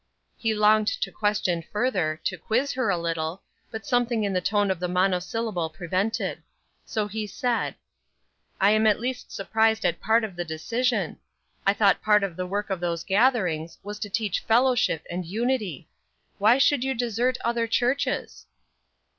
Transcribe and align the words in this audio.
He 0.35 0.55
longed 0.55 0.87
to 0.87 1.11
question 1.11 1.61
further, 1.71 2.19
to 2.23 2.35
quiz 2.35 2.71
her 2.71 2.89
a 2.89 2.97
little, 2.97 3.43
but 3.69 3.85
something 3.85 4.23
in 4.23 4.33
the 4.33 4.41
tone 4.41 4.71
of 4.71 4.79
the 4.79 4.87
monosyllable 4.87 5.69
prevented. 5.69 6.41
So 6.83 7.07
he 7.07 7.27
said: 7.27 7.75
"I 8.59 8.71
am 8.71 8.87
at 8.87 8.99
least 8.99 9.31
surprised 9.31 9.85
at 9.85 10.01
part 10.01 10.23
of 10.23 10.35
the 10.35 10.43
decision. 10.43 11.19
I 11.67 11.73
thought 11.73 12.01
part 12.01 12.23
of 12.23 12.35
the 12.35 12.47
work 12.47 12.71
of 12.71 12.79
those 12.79 13.03
gatherings 13.03 13.77
was 13.83 13.99
to 13.99 14.09
teach 14.09 14.39
fellowship 14.39 15.05
and 15.07 15.23
unity. 15.23 15.87
Why 16.39 16.57
should 16.57 16.83
you 16.83 16.95
desert 16.95 17.37
other 17.45 17.67
churches?" 17.67 18.47